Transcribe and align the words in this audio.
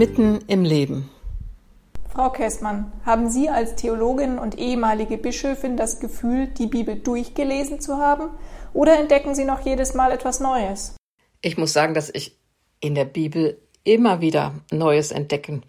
Mitten 0.00 0.38
im 0.46 0.64
Leben. 0.64 1.10
Frau 2.08 2.30
Käßmann, 2.30 2.90
haben 3.04 3.28
Sie 3.28 3.50
als 3.50 3.76
Theologin 3.76 4.38
und 4.38 4.58
ehemalige 4.58 5.18
Bischöfin 5.18 5.76
das 5.76 6.00
Gefühl, 6.00 6.46
die 6.46 6.68
Bibel 6.68 6.96
durchgelesen 6.96 7.80
zu 7.80 7.98
haben? 7.98 8.30
Oder 8.72 8.98
entdecken 8.98 9.34
Sie 9.34 9.44
noch 9.44 9.60
jedes 9.60 9.92
Mal 9.92 10.10
etwas 10.12 10.40
Neues? 10.40 10.96
Ich 11.42 11.58
muss 11.58 11.74
sagen, 11.74 11.92
dass 11.92 12.08
ich 12.08 12.38
in 12.80 12.94
der 12.94 13.04
Bibel 13.04 13.60
immer 13.84 14.22
wieder 14.22 14.54
Neues 14.72 15.12
entdecken. 15.12 15.64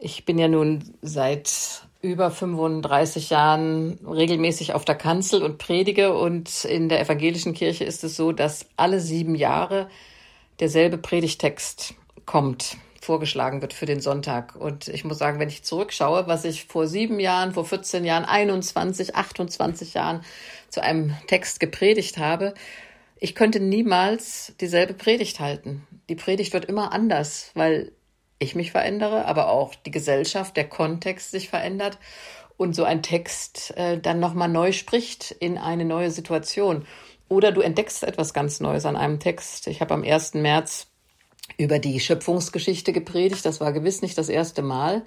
Ich 0.00 0.24
bin 0.24 0.40
ja 0.40 0.48
nun 0.48 0.82
seit 1.00 1.86
über 2.02 2.32
35 2.32 3.30
Jahren 3.30 4.00
regelmäßig 4.04 4.74
auf 4.74 4.84
der 4.84 4.96
Kanzel 4.96 5.44
und 5.44 5.58
predige 5.58 6.18
und 6.18 6.64
in 6.64 6.88
der 6.88 7.00
evangelischen 7.00 7.54
Kirche 7.54 7.84
ist 7.84 8.02
es 8.02 8.16
so, 8.16 8.32
dass 8.32 8.66
alle 8.76 8.98
sieben 8.98 9.36
Jahre 9.36 9.88
derselbe 10.58 10.98
Predigtext 10.98 11.94
kommt, 12.24 12.76
vorgeschlagen 13.06 13.62
wird 13.62 13.72
für 13.72 13.86
den 13.86 14.00
Sonntag. 14.00 14.56
Und 14.56 14.88
ich 14.88 15.04
muss 15.04 15.18
sagen, 15.18 15.38
wenn 15.38 15.48
ich 15.48 15.62
zurückschaue, 15.62 16.26
was 16.26 16.44
ich 16.44 16.66
vor 16.66 16.86
sieben 16.86 17.20
Jahren, 17.20 17.52
vor 17.52 17.64
14 17.64 18.04
Jahren, 18.04 18.24
21, 18.24 19.14
28 19.14 19.94
Jahren 19.94 20.22
zu 20.68 20.82
einem 20.82 21.14
Text 21.28 21.60
gepredigt 21.60 22.18
habe, 22.18 22.52
ich 23.18 23.34
könnte 23.34 23.60
niemals 23.60 24.54
dieselbe 24.60 24.92
Predigt 24.92 25.40
halten. 25.40 25.86
Die 26.08 26.16
Predigt 26.16 26.52
wird 26.52 26.66
immer 26.66 26.92
anders, 26.92 27.52
weil 27.54 27.92
ich 28.38 28.54
mich 28.54 28.72
verändere, 28.72 29.24
aber 29.24 29.48
auch 29.48 29.74
die 29.74 29.90
Gesellschaft, 29.90 30.56
der 30.56 30.68
Kontext 30.68 31.30
sich 31.30 31.48
verändert 31.48 31.98
und 32.58 32.74
so 32.74 32.84
ein 32.84 33.02
Text 33.02 33.74
äh, 33.76 33.98
dann 33.98 34.20
nochmal 34.20 34.48
neu 34.48 34.72
spricht 34.72 35.30
in 35.30 35.56
eine 35.56 35.84
neue 35.84 36.10
Situation. 36.10 36.86
Oder 37.28 37.52
du 37.52 37.60
entdeckst 37.60 38.02
etwas 38.02 38.34
ganz 38.34 38.60
Neues 38.60 38.84
an 38.84 38.96
einem 38.96 39.18
Text. 39.18 39.66
Ich 39.68 39.80
habe 39.80 39.94
am 39.94 40.02
1. 40.02 40.34
März 40.34 40.88
über 41.58 41.78
die 41.78 42.00
Schöpfungsgeschichte 42.00 42.92
gepredigt. 42.92 43.44
Das 43.44 43.60
war 43.60 43.72
gewiss 43.72 44.02
nicht 44.02 44.18
das 44.18 44.28
erste 44.28 44.62
Mal. 44.62 45.02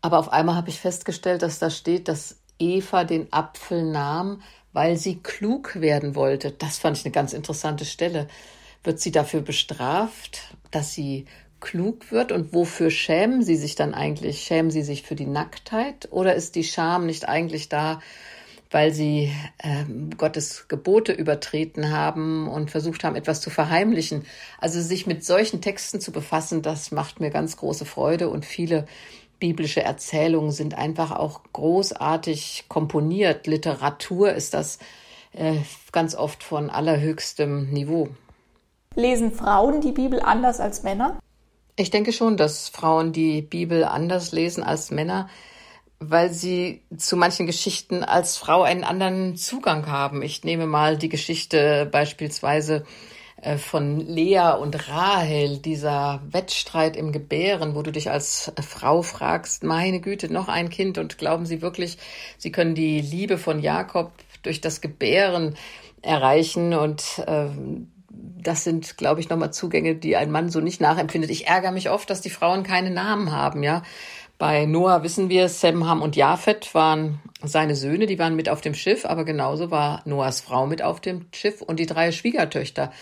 Aber 0.00 0.18
auf 0.18 0.32
einmal 0.32 0.54
habe 0.54 0.70
ich 0.70 0.80
festgestellt, 0.80 1.42
dass 1.42 1.58
da 1.58 1.70
steht, 1.70 2.08
dass 2.08 2.36
Eva 2.58 3.04
den 3.04 3.32
Apfel 3.32 3.84
nahm, 3.84 4.42
weil 4.72 4.96
sie 4.96 5.16
klug 5.22 5.80
werden 5.80 6.14
wollte. 6.14 6.50
Das 6.52 6.78
fand 6.78 6.96
ich 6.96 7.04
eine 7.04 7.12
ganz 7.12 7.32
interessante 7.32 7.84
Stelle. 7.84 8.28
Wird 8.84 9.00
sie 9.00 9.10
dafür 9.10 9.40
bestraft, 9.40 10.40
dass 10.70 10.94
sie 10.94 11.26
klug 11.60 12.10
wird? 12.12 12.32
Und 12.32 12.52
wofür 12.52 12.90
schämen 12.90 13.42
sie 13.42 13.56
sich 13.56 13.74
dann 13.74 13.94
eigentlich? 13.94 14.42
Schämen 14.42 14.70
sie 14.70 14.82
sich 14.82 15.02
für 15.02 15.16
die 15.16 15.26
Nacktheit? 15.26 16.08
Oder 16.10 16.34
ist 16.34 16.54
die 16.54 16.64
Scham 16.64 17.06
nicht 17.06 17.28
eigentlich 17.28 17.68
da, 17.68 18.00
weil 18.70 18.92
sie 18.92 19.32
äh, 19.58 19.84
Gottes 20.16 20.66
Gebote 20.68 21.12
übertreten 21.12 21.90
haben 21.90 22.48
und 22.48 22.70
versucht 22.70 23.04
haben, 23.04 23.16
etwas 23.16 23.40
zu 23.40 23.50
verheimlichen. 23.50 24.24
Also 24.58 24.80
sich 24.80 25.06
mit 25.06 25.24
solchen 25.24 25.60
Texten 25.60 26.00
zu 26.00 26.12
befassen, 26.12 26.62
das 26.62 26.90
macht 26.90 27.20
mir 27.20 27.30
ganz 27.30 27.56
große 27.56 27.84
Freude 27.84 28.28
und 28.28 28.44
viele 28.44 28.86
biblische 29.38 29.82
Erzählungen 29.82 30.50
sind 30.50 30.76
einfach 30.76 31.12
auch 31.12 31.42
großartig 31.52 32.64
komponiert. 32.68 33.46
Literatur 33.46 34.32
ist 34.32 34.52
das 34.54 34.78
äh, 35.32 35.54
ganz 35.92 36.14
oft 36.14 36.42
von 36.42 36.70
allerhöchstem 36.70 37.70
Niveau. 37.70 38.08
Lesen 38.94 39.32
Frauen 39.32 39.80
die 39.80 39.92
Bibel 39.92 40.20
anders 40.20 40.60
als 40.60 40.82
Männer? 40.82 41.18
Ich 41.76 41.90
denke 41.90 42.12
schon, 42.12 42.36
dass 42.36 42.68
Frauen 42.68 43.12
die 43.12 43.42
Bibel 43.42 43.84
anders 43.84 44.32
lesen 44.32 44.64
als 44.64 44.90
Männer 44.90 45.28
weil 46.00 46.32
sie 46.32 46.82
zu 46.96 47.16
manchen 47.16 47.46
Geschichten 47.46 48.04
als 48.04 48.36
Frau 48.36 48.62
einen 48.62 48.84
anderen 48.84 49.36
Zugang 49.36 49.86
haben. 49.86 50.22
Ich 50.22 50.44
nehme 50.44 50.66
mal 50.66 50.96
die 50.96 51.08
Geschichte 51.08 51.88
beispielsweise 51.90 52.84
äh, 53.42 53.56
von 53.58 54.00
Lea 54.00 54.54
und 54.60 54.88
Rahel, 54.88 55.58
dieser 55.58 56.20
Wettstreit 56.30 56.96
im 56.96 57.12
Gebären, 57.12 57.74
wo 57.74 57.82
du 57.82 57.90
dich 57.90 58.10
als 58.10 58.52
Frau 58.60 59.02
fragst, 59.02 59.64
meine 59.64 60.00
Güte, 60.00 60.32
noch 60.32 60.48
ein 60.48 60.70
Kind 60.70 60.98
und 60.98 61.18
glauben 61.18 61.46
Sie 61.46 61.62
wirklich, 61.62 61.98
Sie 62.36 62.52
können 62.52 62.74
die 62.74 63.00
Liebe 63.00 63.38
von 63.38 63.60
Jakob 63.60 64.12
durch 64.42 64.60
das 64.60 64.80
Gebären 64.80 65.56
erreichen 66.02 66.74
und 66.74 67.02
äh, 67.26 67.48
das 68.10 68.64
sind, 68.64 68.96
glaube 68.96 69.20
ich, 69.20 69.28
nochmal 69.28 69.52
Zugänge, 69.52 69.94
die 69.94 70.16
ein 70.16 70.30
Mann 70.30 70.50
so 70.50 70.60
nicht 70.60 70.80
nachempfindet. 70.80 71.30
Ich 71.30 71.46
ärgere 71.46 71.72
mich 71.72 71.90
oft, 71.90 72.08
dass 72.08 72.20
die 72.20 72.30
Frauen 72.30 72.62
keine 72.62 72.90
Namen 72.90 73.32
haben, 73.32 73.62
ja. 73.62 73.82
Bei 74.38 74.66
Noah 74.66 75.02
wissen 75.02 75.28
wir, 75.28 75.48
Sem, 75.48 75.84
Ham 75.84 76.00
und 76.00 76.14
Japhet 76.14 76.72
waren 76.72 77.20
seine 77.42 77.74
Söhne, 77.74 78.06
die 78.06 78.20
waren 78.20 78.36
mit 78.36 78.48
auf 78.48 78.60
dem 78.60 78.74
Schiff, 78.74 79.04
aber 79.04 79.24
genauso 79.24 79.72
war 79.72 80.00
Noahs 80.04 80.40
Frau 80.40 80.64
mit 80.64 80.80
auf 80.80 81.00
dem 81.00 81.26
Schiff 81.34 81.60
und 81.60 81.80
die 81.80 81.86
drei 81.86 82.12
Schwiegertöchter. 82.12 82.92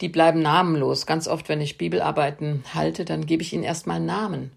Die 0.00 0.08
bleiben 0.08 0.42
namenlos. 0.42 1.04
Ganz 1.06 1.26
oft, 1.26 1.48
wenn 1.48 1.60
ich 1.60 1.76
Bibelarbeiten 1.76 2.62
halte, 2.72 3.04
dann 3.04 3.26
gebe 3.26 3.42
ich 3.42 3.52
ihnen 3.52 3.64
erstmal 3.64 3.98
Namen. 3.98 4.52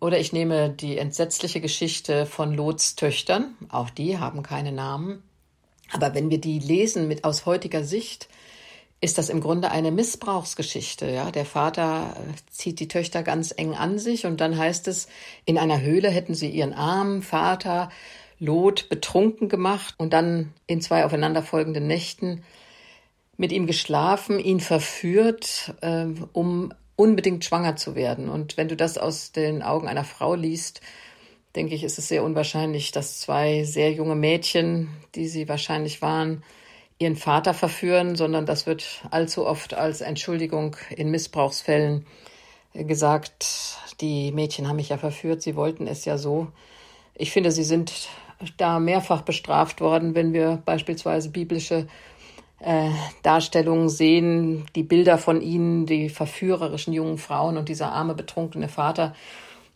Oder 0.00 0.18
ich 0.18 0.32
nehme 0.32 0.70
die 0.70 0.96
entsetzliche 0.96 1.60
Geschichte 1.60 2.24
von 2.24 2.54
Lots 2.54 2.96
Töchtern. 2.96 3.54
Auch 3.70 3.90
die 3.90 4.18
haben 4.18 4.42
keine 4.42 4.72
Namen. 4.72 5.22
Aber 5.92 6.14
wenn 6.14 6.30
wir 6.30 6.40
die 6.40 6.60
lesen 6.60 7.08
mit 7.08 7.24
aus 7.24 7.44
heutiger 7.44 7.84
Sicht, 7.84 8.28
ist 9.02 9.18
das 9.18 9.28
im 9.28 9.40
Grunde 9.40 9.72
eine 9.72 9.90
Missbrauchsgeschichte. 9.90 11.10
Ja, 11.10 11.32
der 11.32 11.44
Vater 11.44 12.16
äh, 12.16 12.32
zieht 12.50 12.78
die 12.78 12.88
Töchter 12.88 13.24
ganz 13.24 13.52
eng 13.54 13.74
an 13.74 13.98
sich 13.98 14.24
und 14.24 14.40
dann 14.40 14.56
heißt 14.56 14.86
es, 14.88 15.08
in 15.44 15.58
einer 15.58 15.82
Höhle 15.82 16.08
hätten 16.08 16.34
sie 16.34 16.48
ihren 16.48 16.72
armen 16.72 17.20
Vater 17.22 17.90
Lot 18.38 18.88
betrunken 18.88 19.48
gemacht 19.48 19.94
und 19.98 20.12
dann 20.12 20.52
in 20.66 20.80
zwei 20.80 21.04
aufeinanderfolgenden 21.04 21.86
Nächten 21.86 22.44
mit 23.36 23.50
ihm 23.50 23.66
geschlafen, 23.66 24.38
ihn 24.38 24.60
verführt, 24.60 25.74
äh, 25.80 26.06
um 26.32 26.72
unbedingt 26.94 27.44
schwanger 27.44 27.74
zu 27.74 27.96
werden. 27.96 28.28
Und 28.28 28.56
wenn 28.56 28.68
du 28.68 28.76
das 28.76 28.98
aus 28.98 29.32
den 29.32 29.62
Augen 29.62 29.88
einer 29.88 30.04
Frau 30.04 30.36
liest, 30.36 30.80
denke 31.56 31.74
ich, 31.74 31.82
ist 31.82 31.98
es 31.98 32.06
sehr 32.06 32.22
unwahrscheinlich, 32.22 32.92
dass 32.92 33.18
zwei 33.18 33.64
sehr 33.64 33.90
junge 33.90 34.14
Mädchen, 34.14 34.90
die 35.16 35.26
sie 35.26 35.48
wahrscheinlich 35.48 36.02
waren, 36.02 36.44
ihren 36.98 37.16
Vater 37.16 37.54
verführen, 37.54 38.16
sondern 38.16 38.46
das 38.46 38.66
wird 38.66 39.02
allzu 39.10 39.46
oft 39.46 39.74
als 39.74 40.00
Entschuldigung 40.00 40.76
in 40.90 41.10
Missbrauchsfällen 41.10 42.06
gesagt. 42.74 43.76
Die 44.00 44.32
Mädchen 44.32 44.68
haben 44.68 44.76
mich 44.76 44.88
ja 44.88 44.98
verführt, 44.98 45.42
sie 45.42 45.56
wollten 45.56 45.86
es 45.86 46.04
ja 46.04 46.18
so. 46.18 46.48
Ich 47.14 47.30
finde, 47.30 47.50
sie 47.50 47.64
sind 47.64 48.08
da 48.56 48.78
mehrfach 48.78 49.22
bestraft 49.22 49.80
worden, 49.80 50.14
wenn 50.14 50.32
wir 50.32 50.62
beispielsweise 50.64 51.30
biblische 51.30 51.86
äh, 52.60 52.90
Darstellungen 53.22 53.88
sehen, 53.88 54.66
die 54.74 54.82
Bilder 54.82 55.18
von 55.18 55.40
ihnen, 55.40 55.86
die 55.86 56.08
verführerischen 56.08 56.92
jungen 56.92 57.18
Frauen 57.18 57.56
und 57.56 57.68
dieser 57.68 57.92
arme 57.92 58.14
betrunkene 58.14 58.68
Vater. 58.68 59.14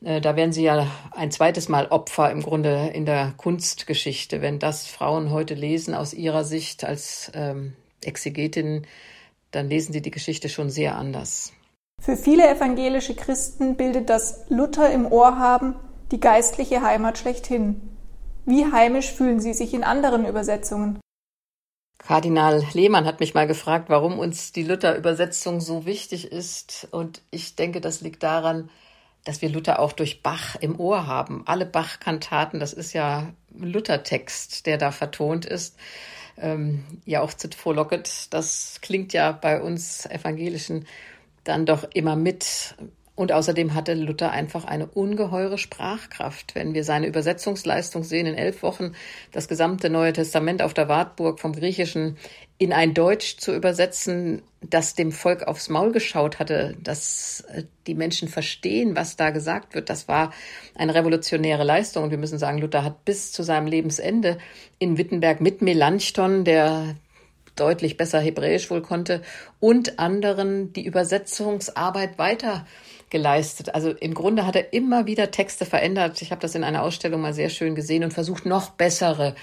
Äh, 0.05 0.21
da 0.21 0.37
werden 0.37 0.53
sie 0.53 0.65
ja 0.65 0.87
ein 1.13 1.31
zweites 1.31 1.69
Mal 1.69 1.87
Opfer 1.87 2.31
im 2.31 2.43
Grunde 2.43 2.91
in 2.95 3.07
der 3.07 3.35
Kunstgeschichte. 3.37 4.43
Wenn 4.43 4.59
das 4.59 4.87
Frauen 4.87 5.31
heute 5.31 5.55
lesen 5.55 5.95
aus 5.95 6.15
ihrer 6.15 6.45
Sicht 6.45 6.85
als 6.85 7.31
ähm, 7.35 7.75
Exegetin, 8.05 8.87
dann 9.51 9.69
lesen 9.69 9.93
sie 9.93 10.03
die 10.03 10.11
Geschichte 10.11 10.49
schon 10.49 10.71
sehr 10.71 10.97
anders. 10.97 11.53
Für 12.01 12.17
viele 12.17 12.49
evangelische 12.49 13.15
Christen 13.15 13.77
bildet 13.77 14.11
das 14.11 14.45
Luther 14.49 14.93
im 14.93 15.07
Ohr 15.07 15.39
haben 15.39 15.77
die 16.13 16.21
geistliche 16.21 16.83
Heimat 16.83 17.19
schlechthin. 17.19 17.81
Wie 18.45 18.71
heimisch 18.71 19.13
fühlen 19.13 19.41
Sie 19.41 19.55
sich 19.55 19.75
in 19.75 19.83
anderen 19.83 20.25
Übersetzungen? 20.25 21.01
Kardinal 21.99 22.63
Lehmann 22.73 23.07
hat 23.07 23.19
mich 23.19 23.35
mal 23.35 23.49
gefragt, 23.49 23.89
warum 23.89 24.19
uns 24.19 24.53
die 24.53 24.63
Luther-Übersetzung 24.63 25.61
so 25.61 25.87
wichtig 25.87 26.31
ist. 26.31 26.87
Und 26.93 27.23
ich 27.31 27.57
denke, 27.57 27.81
das 27.81 28.03
liegt 28.03 28.23
daran, 28.23 28.71
dass 29.27 29.43
wir 29.43 29.51
Luther 29.51 29.81
auch 29.81 29.93
durch 29.93 30.23
Bach 30.23 30.55
im 30.61 30.79
Ohr 30.79 31.07
haben. 31.07 31.43
Alle 31.47 31.67
Bach-Kantaten, 31.67 32.61
das 32.61 32.73
ist 32.73 32.93
ja 32.93 33.33
Luther-Text, 33.59 34.67
der 34.67 34.79
da 34.79 34.93
vertont 34.93 35.45
ist. 35.45 35.77
Ähm, 36.39 36.85
ja, 37.05 37.23
auch 37.23 37.35
zu 37.35 37.49
Frohlocket, 37.51 38.33
das 38.33 38.79
klingt 38.83 39.13
ja 39.13 39.33
bei 39.33 39.61
uns 39.61 40.07
Evangelischen 40.07 40.87
dann 41.45 41.67
doch 41.67 41.85
immer 41.93 42.15
mit. 42.15 42.77
Und 43.17 43.33
außerdem 43.33 43.73
hatte 43.73 43.95
Luther 43.95 44.31
einfach 44.31 44.67
eine 44.67 44.87
ungeheure 44.87 45.57
Sprachkraft. 45.57 46.55
Wenn 46.55 46.75
wir 46.75 46.85
seine 46.85 47.07
Übersetzungsleistung 47.07 48.05
sehen, 48.05 48.27
in 48.27 48.35
elf 48.35 48.63
Wochen 48.63 48.93
das 49.33 49.49
gesamte 49.49 49.89
Neue 49.89 50.13
Testament 50.13 50.61
auf 50.61 50.75
der 50.75 50.89
Wartburg 50.89 51.41
vom 51.41 51.55
Griechischen 51.55 52.19
in 52.59 52.75
ein 52.75 52.93
Deutsch 52.93 53.39
zu 53.39 53.55
übersetzen, 53.55 54.43
das 54.61 54.95
dem 54.95 55.13
Volk 55.13 55.45
aufs 55.45 55.71
Maul 55.71 55.93
geschaut 55.93 56.39
hatte, 56.39 56.77
dass 56.83 57.45
äh, 57.53 57.65
die 57.87 57.95
Menschen 57.95 58.29
verstehen, 58.29 58.97
was 58.97 59.17
da 59.17 59.31
gesagt 59.31 59.75
wird, 59.75 59.89
das 59.89 60.09
war 60.09 60.33
eine 60.75 60.95
revolutionäre 60.95 61.65
Leistung. 61.65 62.05
Und 62.05 62.11
wir 62.11 62.19
müssen 62.19 62.39
sagen, 62.39 62.59
Luther 62.59 62.85
hat 62.85 63.07
bis 63.07 63.33
zu 63.33 63.43
seinem 63.43 63.67
Lebensende 63.67 64.37
in 64.79 64.99
Wittenberg 64.99 65.41
mit 65.41 65.63
Melanchthon, 65.63 66.45
der 66.45 66.97
deutlich 67.57 67.97
besser 67.97 68.21
Hebräisch 68.21 68.71
wohl 68.71 68.83
konnte, 68.83 69.23
und 69.61 69.99
anderen 69.99 70.73
die 70.73 70.85
Übersetzungsarbeit 70.85 72.19
weiter 72.19 72.67
geleistet. 73.11 73.75
Also 73.75 73.91
im 73.91 74.15
Grunde 74.15 74.47
hat 74.47 74.57
er 74.57 74.73
immer 74.73 75.07
wieder 75.07 75.31
Texte 75.31 75.65
verändert. 75.65 76.21
Ich 76.23 76.31
habe 76.31 76.41
das 76.41 76.55
in 76.55 76.65
einer 76.65 76.83
Ausstellung 76.83 77.21
mal 77.21 77.35
sehr 77.35 77.51
schön 77.51 77.75
gesehen 77.75 78.05
und 78.05 78.13
versucht, 78.13 78.47
noch 78.47 78.71
bessere 78.71 79.35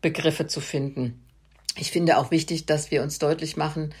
Begriffe 0.00 0.46
zu 0.46 0.60
finden. 0.60 1.22
Ich 1.76 1.90
finde 1.90 2.18
auch 2.18 2.30
wichtig, 2.30 2.66
dass 2.66 2.90
wir 2.90 3.02
uns 3.02 3.18
deutlich 3.18 3.56
machen, 3.56 3.94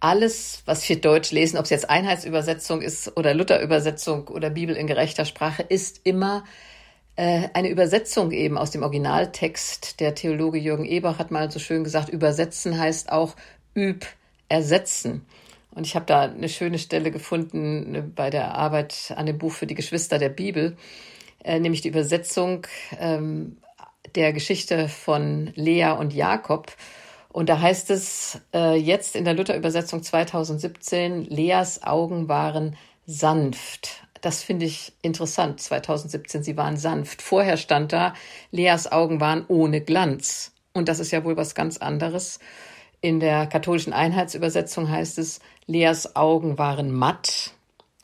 alles, 0.00 0.62
was 0.66 0.86
wir 0.88 1.00
Deutsch 1.00 1.30
lesen, 1.30 1.56
ob 1.56 1.64
es 1.64 1.70
jetzt 1.70 1.88
Einheitsübersetzung 1.88 2.82
ist 2.82 3.16
oder 3.16 3.32
Lutherübersetzung 3.32 4.28
oder 4.28 4.50
Bibel 4.50 4.76
in 4.76 4.86
gerechter 4.86 5.24
Sprache, 5.24 5.62
ist 5.62 6.00
immer 6.04 6.44
eine 7.16 7.68
Übersetzung 7.68 8.32
eben 8.32 8.58
aus 8.58 8.72
dem 8.72 8.82
Originaltext. 8.82 10.00
Der 10.00 10.14
Theologe 10.14 10.58
Jürgen 10.58 10.84
Ebach 10.84 11.18
hat 11.18 11.30
mal 11.30 11.50
so 11.50 11.60
schön 11.60 11.84
gesagt, 11.84 12.08
übersetzen 12.08 12.78
heißt 12.78 13.12
auch 13.12 13.36
üb, 13.76 14.04
ersetzen. 14.48 15.24
Und 15.74 15.86
ich 15.86 15.96
habe 15.96 16.06
da 16.06 16.22
eine 16.22 16.48
schöne 16.48 16.78
Stelle 16.78 17.10
gefunden 17.10 17.92
ne, 17.92 18.02
bei 18.02 18.30
der 18.30 18.54
Arbeit 18.54 19.12
an 19.16 19.26
dem 19.26 19.38
Buch 19.38 19.52
für 19.52 19.66
die 19.66 19.74
Geschwister 19.74 20.18
der 20.18 20.28
Bibel, 20.28 20.76
äh, 21.42 21.58
nämlich 21.58 21.80
die 21.80 21.88
Übersetzung 21.88 22.66
ähm, 22.98 23.56
der 24.14 24.32
Geschichte 24.32 24.88
von 24.88 25.52
Lea 25.56 25.90
und 25.98 26.12
Jakob. 26.12 26.72
Und 27.30 27.48
da 27.48 27.60
heißt 27.60 27.90
es 27.90 28.40
äh, 28.54 28.76
jetzt 28.76 29.16
in 29.16 29.24
der 29.24 29.34
Luther-Übersetzung 29.34 30.04
2017, 30.04 31.24
Leas 31.24 31.82
Augen 31.82 32.28
waren 32.28 32.76
sanft. 33.06 34.03
Das 34.24 34.42
finde 34.42 34.64
ich 34.64 34.94
interessant. 35.02 35.60
2017, 35.60 36.42
sie 36.42 36.56
waren 36.56 36.78
sanft. 36.78 37.20
Vorher 37.20 37.58
stand 37.58 37.92
da, 37.92 38.14
Leas 38.52 38.90
Augen 38.90 39.20
waren 39.20 39.44
ohne 39.48 39.82
Glanz. 39.82 40.52
Und 40.72 40.88
das 40.88 40.98
ist 40.98 41.10
ja 41.10 41.24
wohl 41.24 41.36
was 41.36 41.54
ganz 41.54 41.76
anderes. 41.76 42.38
In 43.02 43.20
der 43.20 43.46
katholischen 43.46 43.92
Einheitsübersetzung 43.92 44.88
heißt 44.88 45.18
es, 45.18 45.40
Leas 45.66 46.16
Augen 46.16 46.56
waren 46.56 46.90
matt. 46.90 47.50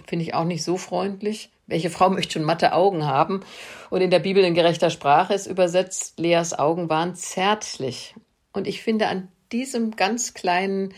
Finde 0.07 0.27
ich 0.27 0.35
auch 0.35 0.45
nicht 0.45 0.63
so 0.63 0.77
freundlich. 0.77 1.49
Welche 1.67 1.89
Frau 1.89 2.11
möchte 2.11 2.35
schon 2.35 2.45
matte 2.45 2.75
Augen 2.75 3.07
haben? 3.07 3.41
Und 3.89 4.03
in 4.03 4.11
der 4.11 4.19
Bibel 4.19 4.45
in 4.45 4.53
gerechter 4.53 4.91
Sprache 4.91 5.33
ist 5.33 5.47
übersetzt, 5.47 6.19
Leas 6.19 6.53
Augen 6.53 6.91
waren 6.91 7.15
zärtlich. 7.15 8.15
Und 8.53 8.67
ich 8.67 8.83
finde, 8.83 9.07
an 9.07 9.29
diesem 9.53 9.97
ganz 9.97 10.35
kleinen 10.35 10.93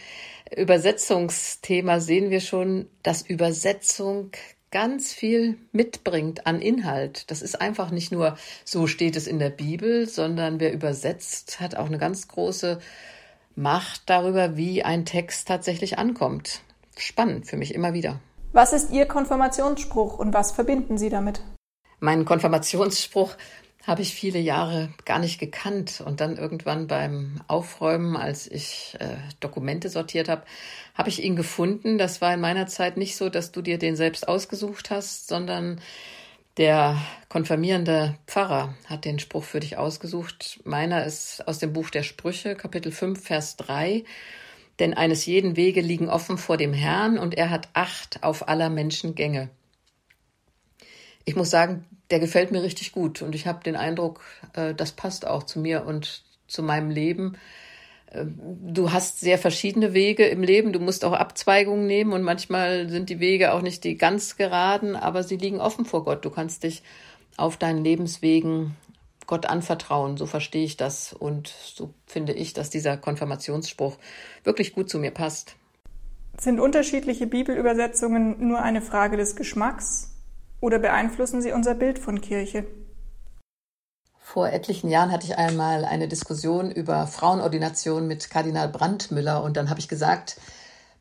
Übersetzungsthema 0.51 2.01
sehen 2.01 2.31
wir 2.31 2.41
schon, 2.41 2.89
dass 3.05 3.23
Übersetzung 3.23 4.33
ganz 4.73 5.13
viel 5.13 5.59
mitbringt 5.71 6.47
an 6.47 6.61
Inhalt. 6.61 7.31
Das 7.31 7.43
ist 7.43 7.61
einfach 7.61 7.91
nicht 7.91 8.11
nur 8.11 8.37
so 8.65 8.89
steht 8.89 9.15
es 9.15 9.29
in 9.29 9.39
der 9.39 9.51
Bibel, 9.51 10.09
sondern 10.09 10.59
wer 10.59 10.73
übersetzt, 10.73 11.61
hat 11.61 11.77
auch 11.77 11.87
eine 11.87 11.99
ganz 11.99 12.27
große 12.27 12.81
Macht 13.55 14.03
darüber, 14.07 14.57
wie 14.57 14.83
ein 14.83 15.05
Text 15.05 15.47
tatsächlich 15.47 15.99
ankommt. 15.99 16.63
Spannend 16.97 17.47
für 17.47 17.57
mich 17.57 17.75
immer 17.75 17.93
wieder. 17.93 18.19
Was 18.53 18.73
ist 18.73 18.91
Ihr 18.91 19.07
Konfirmationsspruch 19.07 20.19
und 20.19 20.35
was 20.35 20.53
verbinden 20.53 20.99
Sie 20.99 21.11
damit? 21.11 21.43
Mein 22.01 22.25
Konfirmationsspruch 22.25 23.35
habe 23.87 24.03
ich 24.03 24.15
viele 24.15 24.39
Jahre 24.39 24.91
gar 25.05 25.19
nicht 25.19 25.39
gekannt. 25.39 26.03
Und 26.05 26.21
dann 26.21 26.37
irgendwann 26.37 26.87
beim 26.87 27.41
Aufräumen, 27.49 28.17
als 28.17 28.47
ich 28.47 28.97
äh, 29.01 29.17
Dokumente 29.41 29.89
sortiert 29.89 30.29
habe, 30.29 30.45
habe 30.95 31.09
ich 31.09 31.23
ihn 31.23 31.37
gefunden. 31.37 31.99
Das 31.99 32.21
war 32.21 32.33
in 32.33 32.41
meiner 32.41 32.67
Zeit 32.67 32.97
nicht 32.97 33.17
so, 33.17 33.29
dass 33.29 33.53
du 33.53 33.63
dir 33.63 33.79
den 33.79 33.97
selbst 33.97 34.29
ausgesucht 34.29 34.91
hast, 34.91 35.29
sondern 35.29 35.81
der 36.59 36.99
konfirmierende 37.29 38.17
Pfarrer 38.27 38.75
hat 38.87 39.05
den 39.05 39.19
Spruch 39.19 39.45
für 39.45 39.61
dich 39.61 39.79
ausgesucht. 39.79 40.61
Meiner 40.65 41.05
ist 41.05 41.47
aus 41.49 41.59
dem 41.59 41.73
Buch 41.73 41.91
der 41.91 42.03
Sprüche, 42.03 42.55
Kapitel 42.55 42.93
5, 42.93 43.25
Vers 43.25 43.57
3. 43.57 44.05
Denn 44.79 44.95
eines 44.95 45.27
jeden 45.27 45.57
Wege 45.57 45.81
liegen 45.81 46.09
offen 46.09 46.39
vor 46.39 46.57
dem 46.57 46.73
Herrn 46.73 47.19
und 47.19 47.35
er 47.35 47.51
hat 47.51 47.69
Acht 47.73 48.23
auf 48.23 48.49
aller 48.49 48.71
Menschen 48.71 49.15
Gänge. 49.15 49.49
Ich 51.25 51.37
muss 51.37 51.51
sagen, 51.51 51.85
der 52.11 52.21
gefällt 52.21 52.53
mir 52.53 52.63
richtig 52.63 52.93
gut 52.93 53.23
und 53.23 53.35
ich 53.35 53.47
habe 53.47 53.65
den 53.65 53.77
Eindruck, 53.77 54.21
äh, 54.55 54.75
das 54.75 54.93
passt 54.93 55.27
auch 55.27 55.45
zu 55.45 55.61
mir 55.61 55.87
und 55.87 56.23
zu 56.47 56.63
meinem 56.63 56.91
Leben. 56.91 57.37
Äh, 58.11 58.27
du 58.27 58.93
hast 58.93 59.21
sehr 59.21 59.39
verschiedene 59.39 59.95
Wege 59.95 60.27
im 60.27 60.43
Leben. 60.43 60.73
Du 60.73 60.81
musst 60.81 61.05
auch 61.05 61.13
Abzweigungen 61.13 61.87
nehmen 61.87 62.13
und 62.13 62.23
manchmal 62.23 62.89
sind 62.89 63.09
die 63.09 63.21
Wege 63.21 63.53
auch 63.53 63.63
nicht 63.63 63.85
die 63.85 63.97
ganz 63.97 64.37
geraden, 64.37 64.97
aber 64.97 65.23
sie 65.23 65.37
liegen 65.37 65.61
offen 65.61 65.85
vor 65.85 66.05
Gott. 66.05 66.25
Du 66.25 66.31
kannst 66.31 66.65
dich 66.65 66.83
auf 67.37 67.57
deinen 67.57 67.83
Lebenswegen 67.83 68.77
Gott 69.27 69.47
anvertrauen. 69.47 70.17
So 70.17 70.27
verstehe 70.27 70.65
ich 70.65 70.77
das 70.77 71.13
und 71.13 71.49
so 71.49 71.95
finde 72.07 72.35
ich, 72.35 72.53
dass 72.53 72.71
dieser 72.71 72.97
Konfirmationsspruch 72.97 73.97
wirklich 74.45 74.75
gut 74.75 74.91
zu 74.91 74.99
mir 74.99 75.13
passt. 75.13 75.57
Sind 76.39 76.61
unterschiedliche 76.61 77.27
Bibelübersetzungen 77.27 78.47
nur 78.47 78.61
eine 78.61 78.83
Frage 78.83 79.17
des 79.17 79.37
Geschmacks 79.37 80.12
oder 80.63 80.79
beeinflussen 80.79 81.43
sie 81.43 81.53
unser 81.53 81.75
Bild 81.75 81.99
von 81.99 82.23
Kirche? 82.23 82.65
Vor 84.17 84.49
etlichen 84.49 84.89
Jahren 84.89 85.11
hatte 85.13 85.27
ich 85.27 85.37
einmal 85.37 85.85
eine 85.85 86.09
Diskussion 86.09 86.71
über 86.71 87.07
Frauenordination 87.07 88.07
mit 88.07 88.31
Kardinal 88.31 88.69
Brandmüller 88.69 89.43
und 89.43 89.59
dann 89.59 89.69
habe 89.69 89.81
ich 89.81 89.89
gesagt, 89.89 90.37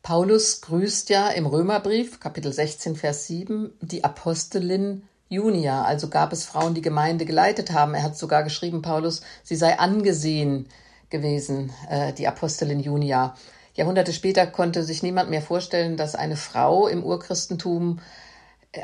Paulus 0.02 0.62
grüßt 0.62 1.10
ja 1.10 1.30
im 1.30 1.46
Römerbrief, 1.46 2.20
Kapitel 2.20 2.52
16, 2.52 2.96
Vers 2.96 3.28
7, 3.28 3.72
die 3.82 4.04
Apostelin 4.04 5.04
Junia. 5.30 5.84
Also 5.84 6.10
gab 6.10 6.34
es 6.34 6.44
Frauen, 6.44 6.74
die 6.74 6.82
Gemeinde 6.82 7.26
geleitet 7.26 7.72
haben. 7.72 7.94
Er 7.94 8.02
hat 8.04 8.18
sogar 8.18 8.44
geschrieben, 8.44 8.82
Paulus, 8.82 9.22
sie 9.44 9.56
sei 9.56 9.78
angesehen 9.78 10.68
gewesen, 11.12 11.72
äh, 11.88 12.14
die 12.14 12.28
Apostelin 12.28 12.80
Junia. 12.80 13.36
Jahrhunderte 13.76 14.12
später 14.12 14.48
konnte 14.48 14.84
sich 14.84 15.04
niemand 15.04 15.30
mehr 15.30 15.44
vorstellen, 15.44 15.98
dass 15.98 16.16
eine 16.16 16.36
Frau 16.36 16.88
im 16.88 17.04
Urchristentum 17.04 18.00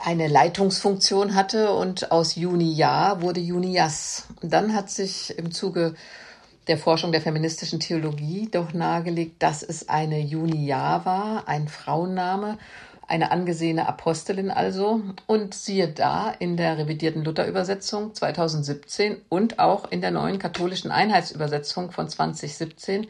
eine 0.03 0.27
Leitungsfunktion 0.27 1.35
hatte 1.35 1.71
und 1.71 2.11
aus 2.11 2.35
Junia 2.35 3.21
wurde 3.21 3.39
Junias. 3.39 4.27
Und 4.41 4.51
dann 4.51 4.73
hat 4.73 4.89
sich 4.89 5.37
im 5.37 5.51
Zuge 5.51 5.95
der 6.67 6.77
Forschung 6.77 7.13
der 7.13 7.21
feministischen 7.21 7.79
Theologie 7.79 8.49
doch 8.51 8.73
nahegelegt, 8.73 9.41
dass 9.41 9.63
es 9.63 9.87
eine 9.87 10.19
Junia 10.19 11.05
war, 11.05 11.47
ein 11.47 11.69
Frauenname, 11.69 12.57
eine 13.07 13.31
angesehene 13.31 13.87
Apostelin 13.87 14.51
also. 14.51 15.01
Und 15.25 15.53
siehe 15.53 15.87
da, 15.87 16.31
in 16.31 16.57
der 16.57 16.77
revidierten 16.77 17.23
Luther-Übersetzung 17.23 18.13
2017 18.13 19.21
und 19.29 19.59
auch 19.59 19.89
in 19.89 20.01
der 20.01 20.11
neuen 20.11 20.39
katholischen 20.39 20.91
Einheitsübersetzung 20.91 21.91
von 21.91 22.09
2017 22.09 23.07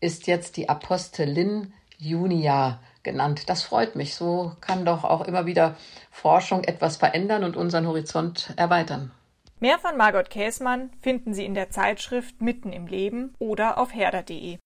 ist 0.00 0.26
jetzt 0.26 0.56
die 0.56 0.68
Apostelin 0.68 1.72
Junia 1.98 2.80
genannt. 3.06 3.48
Das 3.48 3.62
freut 3.62 3.96
mich. 3.96 4.14
So 4.14 4.52
kann 4.60 4.84
doch 4.84 5.04
auch 5.04 5.22
immer 5.22 5.46
wieder 5.46 5.76
Forschung 6.10 6.64
etwas 6.64 6.98
verändern 6.98 7.42
und 7.44 7.56
unseren 7.56 7.86
Horizont 7.86 8.52
erweitern. 8.56 9.12
Mehr 9.58 9.78
von 9.78 9.96
Margot 9.96 10.28
Käßmann 10.28 10.90
finden 11.00 11.32
Sie 11.32 11.46
in 11.46 11.54
der 11.54 11.70
Zeitschrift 11.70 12.42
Mitten 12.42 12.74
im 12.74 12.86
Leben 12.86 13.34
oder 13.38 13.78
auf 13.78 13.94
herder.de. 13.94 14.58